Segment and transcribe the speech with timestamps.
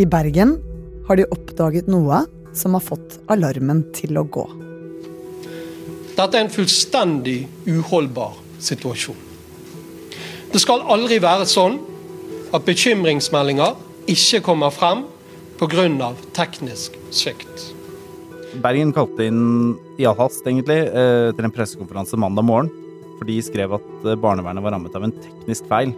[0.00, 0.56] I Bergen
[1.08, 2.22] har de oppdaget noe
[2.56, 4.44] som har fått alarmen til å gå.
[6.16, 9.18] Dette er en fullstendig uholdbar situasjon.
[10.52, 11.78] Det skal aldri være sånn
[12.52, 13.76] at bekymringsmeldinger
[14.12, 15.06] ikke kommer frem
[15.60, 16.12] pga.
[16.32, 17.72] teknisk svikt.
[18.60, 22.70] Bergen kalte inn i all hast, egentlig, eh, til en pressekonferanse mandag morgen.
[23.18, 25.94] For de skrev at eh, barnevernet var rammet av en teknisk feil.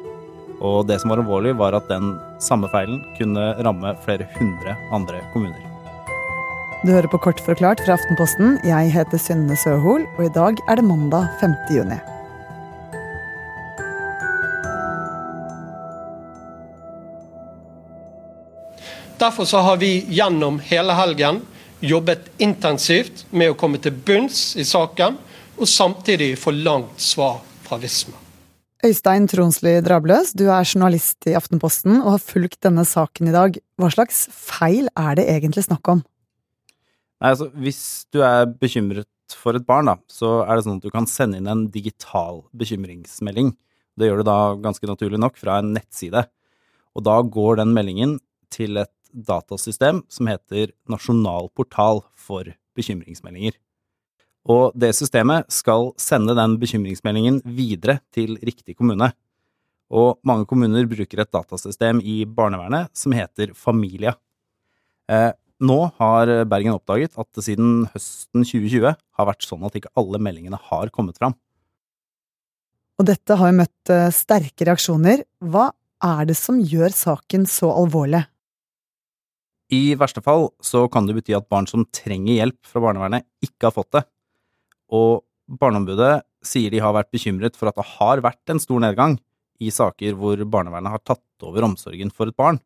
[0.61, 5.23] Og det som var alvorlig, var at den samme feilen kunne ramme flere hundre andre
[5.33, 5.71] kommuner.
[6.85, 8.59] Du hører på Kort forklart fra Aftenposten.
[8.69, 11.55] Jeg heter Synne Søhol, og i dag er det mandag 5.
[11.73, 11.97] juni.
[19.19, 21.41] Derfor så har vi gjennom hele helgen
[21.81, 25.17] jobbet intensivt med å komme til bunns i saken,
[25.57, 28.24] og samtidig få langt svar fra Visma.
[28.85, 33.57] Øystein Tronsli Drabløs, du er journalist i Aftenposten og har fulgt denne saken i dag.
[33.81, 36.03] Hva slags feil er det egentlig snakk om?
[37.23, 37.79] Nei, altså, hvis
[38.13, 41.41] du er bekymret for et barn, da, så er det sånn at du kan sende
[41.41, 43.55] inn en digital bekymringsmelding.
[43.97, 46.27] Det gjør du da ganske naturlig nok fra en nettside.
[46.93, 48.19] Og da går den meldingen
[48.53, 53.57] til et datasystem som heter Nasjonal portal for bekymringsmeldinger.
[54.51, 59.09] Og det systemet skal sende den bekymringsmeldingen videre til riktig kommune.
[59.95, 64.15] Og mange kommuner bruker et datasystem i barnevernet som heter Familia.
[65.09, 65.31] Eh,
[65.65, 70.21] nå har Bergen oppdaget at det siden høsten 2020 har vært sånn at ikke alle
[70.21, 71.37] meldingene har kommet fram.
[73.01, 75.25] Og dette har jo møtt eh, sterke reaksjoner.
[75.43, 75.71] Hva
[76.05, 78.23] er det som gjør saken så alvorlig?
[79.73, 83.71] I verste fall så kan det bety at barn som trenger hjelp fra barnevernet, ikke
[83.71, 84.05] har fått det.
[84.95, 89.19] Og Barneombudet sier de har vært bekymret for at det har vært en stor nedgang
[89.63, 92.59] i saker hvor barnevernet har tatt over omsorgen for et barn,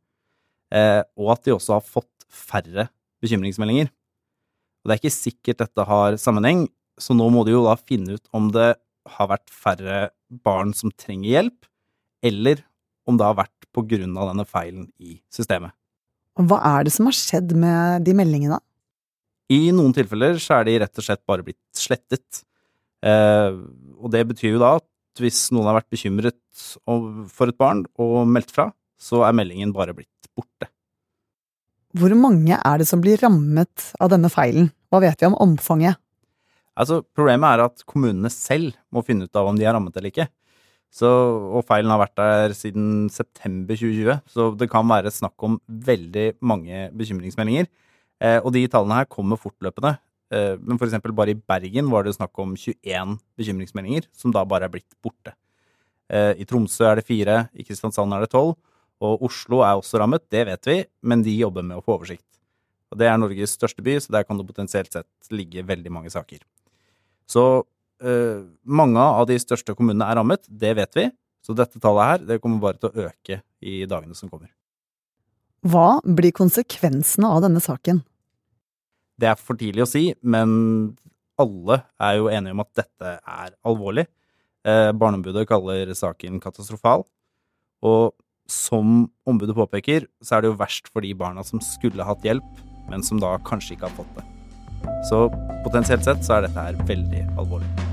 [0.71, 2.89] eh, og at de også har fått færre
[3.23, 3.91] bekymringsmeldinger.
[3.91, 6.69] Og Det er ikke sikkert dette har sammenheng,
[6.99, 8.77] så nå må de jo da finne ut om det
[9.19, 9.99] har vært færre
[10.31, 11.69] barn som trenger hjelp,
[12.23, 12.63] eller
[13.09, 15.75] om det har vært på grunn av denne feilen i systemet.
[16.39, 18.61] Hva er det som har skjedd med de meldingene?
[19.53, 22.43] I noen tilfeller så er de rett og slett bare blitt slettet.
[23.05, 23.55] Eh,
[23.99, 26.39] og det betyr jo da at hvis noen har vært bekymret
[26.85, 30.69] for et barn og meldt fra, så er meldingen bare blitt borte.
[31.99, 34.69] Hvor mange er det som blir rammet av denne feilen?
[34.93, 35.99] Hva vet vi om omfanget?
[36.79, 40.13] Altså, Problemet er at kommunene selv må finne ut av om de er rammet eller
[40.13, 40.29] ikke.
[40.95, 45.59] Så, og feilen har vært der siden september 2020, så det kan være snakk om
[45.69, 47.69] veldig mange bekymringsmeldinger.
[48.19, 49.97] Eh, og de tallene her kommer fortløpende.
[50.35, 54.45] Eh, men for eksempel bare i Bergen var det snakk om 21 bekymringsmeldinger, som da
[54.49, 55.35] bare er blitt borte.
[56.09, 58.57] Eh, I Tromsø er det fire, i Kristiansand er det tolv,
[59.05, 62.27] og Oslo er også rammet, det vet vi, men de jobber med å få oversikt.
[62.91, 66.11] Og Det er Norges største by, så der kan det potensielt sett ligge veldig mange
[66.11, 66.41] saker.
[67.29, 67.45] Så
[68.03, 71.05] uh, mange av de største kommunene er rammet, det vet vi.
[71.45, 74.49] Så dette tallet her det kommer bare til å øke i dagene som kommer.
[75.69, 78.01] Hva blir konsekvensene av denne saken?
[79.19, 80.95] Det er for tidlig å si, men
[81.39, 84.07] alle er jo enige om at dette er alvorlig.
[84.67, 87.05] Eh, Barneombudet kaller saken katastrofal.
[87.87, 88.15] Og
[88.49, 92.65] som ombudet påpeker, så er det jo verst for de barna som skulle hatt hjelp,
[92.89, 94.27] men som da kanskje ikke har fått det.
[95.11, 95.27] Så
[95.67, 97.88] potensielt sett så er dette her veldig alvorlig.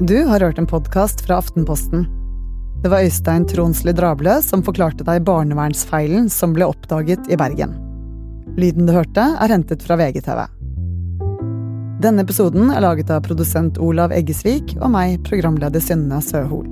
[0.00, 2.06] Du har hørt en podkast fra Aftenposten.
[2.82, 7.76] Det var Øystein Tronsli Drable som forklarte deg barnevernsfeilen som ble oppdaget i Bergen.
[8.56, 10.40] Lyden du hørte, er hentet fra VGTV.
[12.02, 16.71] Denne episoden er laget av produsent Olav Eggesvik og meg, programleder Synne Søhol.